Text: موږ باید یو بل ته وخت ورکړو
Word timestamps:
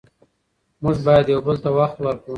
موږ 0.83 0.97
باید 1.05 1.25
یو 1.33 1.41
بل 1.47 1.57
ته 1.63 1.69
وخت 1.79 1.97
ورکړو 2.01 2.29